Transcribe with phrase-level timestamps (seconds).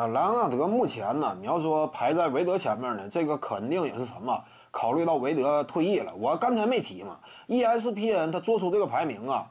[0.00, 4.42] 啊，莱昂纳德目前呢，你要说排在韦德前面呢，这个肯定也是什么？
[4.70, 9.50] 考虑到韦德退役了，我刚才没提嘛，ESPN 他做出这个排名啊，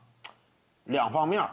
[0.86, 1.48] 两方面，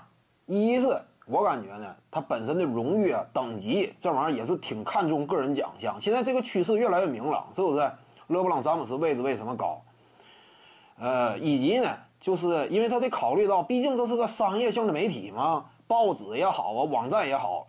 [0.47, 6.01] 一是我感觉呢，他本身的荣誉啊、等级这玩意儿也是挺看重个人奖项。
[6.01, 7.93] 现在这个趋势越来越明朗，是不是？
[8.29, 9.83] 勒布朗詹姆斯位置为什么高？
[10.99, 17.67] 呃，以及呢，就是因为他得考虑到，毕竟这是个商业性的媒体嘛，报纸也好啊，网站也好，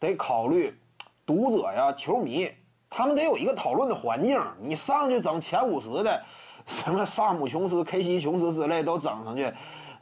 [0.00, 0.76] 得考虑
[1.24, 2.50] 读者呀、球迷。
[2.88, 6.20] 他们得有一个讨论的环境，你上去整前五十的，
[6.66, 9.52] 什么萨姆琼斯、K 西琼斯之类都整上去，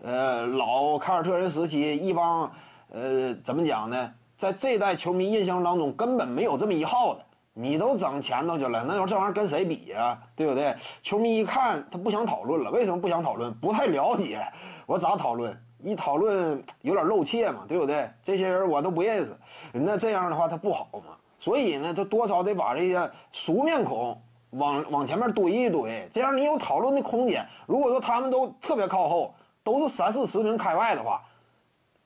[0.00, 2.50] 呃，老凯尔特人时期一帮，
[2.90, 4.10] 呃，怎么讲呢？
[4.38, 7.22] 在这代球迷印象当中，根本没有这么一号的，
[7.52, 10.18] 你都整前头去了，那要这玩意儿跟谁比呀？
[10.34, 10.74] 对不对？
[11.02, 13.52] 球迷一看他不想讨论了，为什么不想讨论？
[13.60, 14.40] 不太了解，
[14.86, 15.54] 我咋讨论？
[15.82, 18.10] 一讨论有点露怯嘛，对不对？
[18.22, 19.36] 这些人我都不认识，
[19.72, 21.16] 那这样的话他不好嘛。
[21.38, 27.46] 所以呢，他多少得把这些熟面孔往往前面堆一堆，这样你有讨论的空间。
[27.66, 31.22] 如果说他们都特别靠后，都是三四十名开外的话，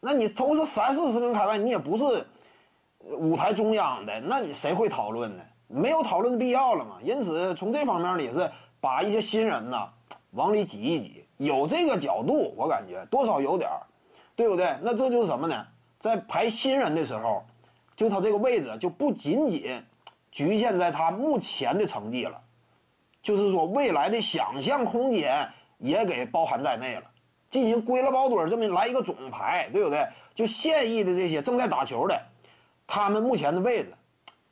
[0.00, 2.27] 那你都是三四十名开外，你也不是
[2.98, 5.42] 舞台中央的，那你谁会讨论呢？
[5.68, 6.98] 没有讨论的必要了嘛。
[7.02, 9.89] 因此，从这方面呢，也是把一些新人呐
[10.33, 13.80] 往里挤一挤，有这个角度，我感觉多少有点儿，
[14.36, 14.77] 对不对？
[14.83, 15.66] 那这就是什么呢？
[15.98, 17.42] 在排新人的时候。
[17.94, 19.80] 就他这个位置就不仅仅
[20.33, 22.41] 局限在他目前的成绩了，
[23.22, 27.02] 就是说未来的想象空间也给包含在内了。
[27.50, 30.08] 进行归了包堆这么来一个总排，对不对？
[30.34, 32.19] 就现役的这些正在打球的，
[32.86, 33.94] 他们目前的位置，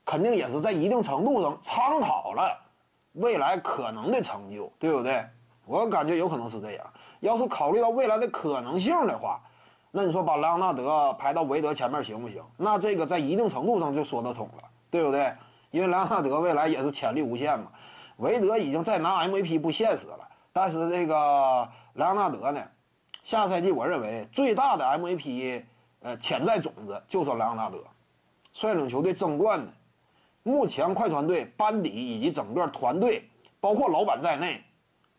[0.05, 2.57] 肯定也是在一定程度上参考了
[3.15, 5.25] 未来可能的成就，对不对？
[5.71, 6.85] 我感觉有可能是这样。
[7.21, 9.41] 要是考虑到未来的可能性的话。
[9.93, 12.43] 那你说把莱昂纳德排到韦德前面行不行？
[12.57, 15.33] 那这个在一定程度上就说得通了，对不对？
[15.71, 17.71] 因为莱昂纳德未来也是潜力无限嘛。
[18.17, 22.61] 韦德已经在拿 MVP 不现实了，但是这个莱昂纳德呢，
[23.23, 25.63] 下赛季我认为最大的 MVP
[26.03, 27.79] 呃潜在种子就是莱昂纳德，
[28.53, 29.73] 率领球队争冠呢。
[30.43, 33.29] 目前快船队班底以及整个团队，
[33.61, 34.65] 包括老板在内，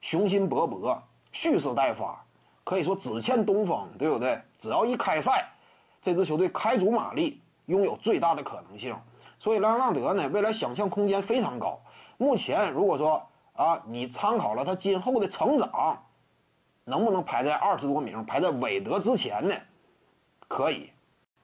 [0.01, 0.97] 雄心勃勃，
[1.31, 2.22] 蓄势待发。
[2.63, 4.39] 可以说只欠东风，对不对？
[4.59, 5.50] 只要一开赛，
[6.01, 8.95] 这支球队开足马力，拥有最大的可能性。
[9.40, 11.81] 所以莱昂纳德呢，未来想象空间非常高。
[12.17, 16.03] 目前如果说啊，你参考了他今后的成长，
[16.84, 19.56] 能不能排在二十多名，排在韦德之前呢？
[20.47, 20.91] 可以。